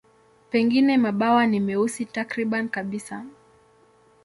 Pengine 0.49 0.97
mabawa 0.97 1.47
ni 1.47 1.59
meusi 1.59 2.05
takriban 2.05 2.69
kabisa. 2.69 3.25